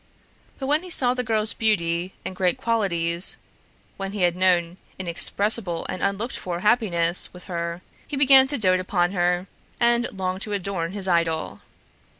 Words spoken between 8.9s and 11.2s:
her, and longed to adorn his